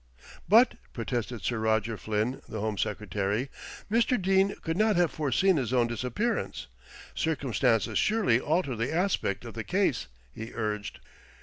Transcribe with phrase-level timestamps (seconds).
[0.49, 3.49] "But," protested Sir Roger Flynn, the Home Secretary,
[3.91, 4.19] "Mr.
[4.19, 6.65] Dene could not have foreseen his own disappearance.
[7.13, 10.99] Circumstances surely alter the aspect of the case," he urged.